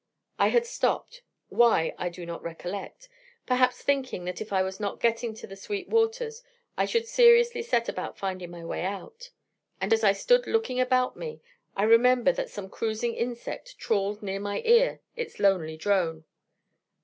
I 0.39 0.47
had 0.47 0.65
stopped 0.65 1.21
why 1.49 1.93
I 1.95 2.09
do 2.09 2.25
not 2.25 2.41
recollect 2.41 3.07
perhaps 3.45 3.83
thinking 3.83 4.25
that 4.25 4.41
if 4.41 4.51
I 4.51 4.63
was 4.63 4.79
not 4.79 4.99
getting 4.99 5.35
to 5.35 5.45
the 5.45 5.55
Sweet 5.55 5.89
Waters, 5.89 6.41
I 6.75 6.85
should 6.85 7.05
seriously 7.07 7.61
set 7.61 7.87
about 7.87 8.17
finding 8.17 8.49
my 8.49 8.65
way 8.65 8.83
out. 8.83 9.29
And 9.79 9.93
as 9.93 10.03
I 10.03 10.13
stood 10.13 10.47
looking 10.47 10.79
about 10.79 11.17
me, 11.17 11.39
I 11.77 11.83
remember 11.83 12.31
that 12.31 12.49
some 12.49 12.67
cruising 12.67 13.13
insect 13.13 13.77
trawled 13.77 14.23
near 14.23 14.39
my 14.39 14.63
ear 14.65 15.01
its 15.15 15.37
lonely 15.39 15.77
drone. 15.77 16.25